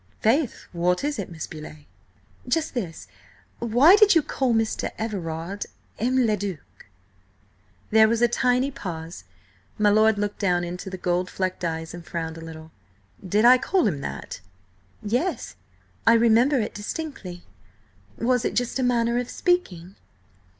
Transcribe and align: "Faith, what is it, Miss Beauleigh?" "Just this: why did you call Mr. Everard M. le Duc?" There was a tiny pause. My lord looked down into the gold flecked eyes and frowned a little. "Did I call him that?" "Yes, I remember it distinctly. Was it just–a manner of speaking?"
"Faith, 0.19 0.65
what 0.71 1.03
is 1.03 1.19
it, 1.19 1.29
Miss 1.29 1.45
Beauleigh?" 1.45 1.85
"Just 2.47 2.73
this: 2.73 3.05
why 3.59 3.95
did 3.95 4.15
you 4.15 4.23
call 4.23 4.51
Mr. 4.51 4.89
Everard 4.97 5.67
M. 5.99 6.25
le 6.25 6.35
Duc?" 6.35 6.87
There 7.91 8.07
was 8.09 8.19
a 8.19 8.27
tiny 8.27 8.71
pause. 8.71 9.25
My 9.77 9.91
lord 9.91 10.17
looked 10.17 10.39
down 10.39 10.63
into 10.63 10.89
the 10.89 10.97
gold 10.97 11.29
flecked 11.29 11.63
eyes 11.63 11.93
and 11.93 12.03
frowned 12.03 12.39
a 12.39 12.41
little. 12.41 12.71
"Did 13.23 13.45
I 13.45 13.59
call 13.59 13.85
him 13.85 14.01
that?" 14.01 14.41
"Yes, 15.03 15.55
I 16.07 16.13
remember 16.13 16.59
it 16.59 16.73
distinctly. 16.73 17.43
Was 18.17 18.43
it 18.43 18.55
just–a 18.55 18.81
manner 18.81 19.19
of 19.19 19.29
speaking?" 19.29 19.95